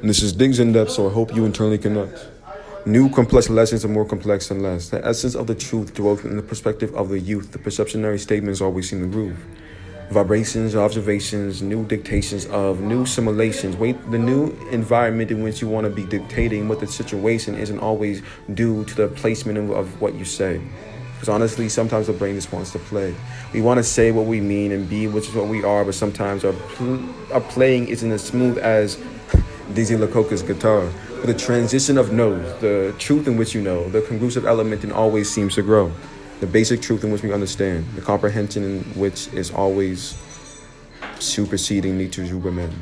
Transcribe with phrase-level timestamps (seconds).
[0.00, 2.24] And this is Digs in Depth, so I hope you internally connect.
[2.86, 4.90] New complex lessons are more complex than less.
[4.90, 7.50] The essence of the truth dwells in the perspective of the youth.
[7.50, 9.44] The perceptionary statements always seem to groove.
[10.10, 13.76] Vibrations, observations, new dictations of new simulations.
[13.76, 17.80] Wait, the new environment in which you want to be dictating what the situation isn't
[17.80, 18.22] always
[18.54, 20.60] due to the placement of, of what you say.
[21.14, 23.12] Because honestly, sometimes the brain just wants to play.
[23.52, 25.96] We want to say what we mean and be which is what we are, but
[25.96, 28.96] sometimes our, pl- our playing isn't as smooth as
[29.74, 30.88] Dizzy LaCoca's guitar.
[31.24, 35.30] The transition of notes, the truth in which you know, the congruent element in always
[35.30, 35.92] seems to grow.
[36.40, 40.16] The basic truth in which we understand, the comprehension in which is always
[41.18, 42.72] superseding nature's Uberman.